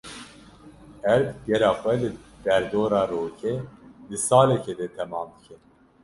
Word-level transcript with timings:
Erd 1.13 1.27
gera 1.47 1.69
xwe 1.81 1.93
li 2.01 2.09
derdora 2.43 3.01
rokê 3.11 3.53
di 4.07 4.17
salekê 4.27 4.73
de 4.79 4.87
temam 4.95 5.27
dike. 5.35 5.55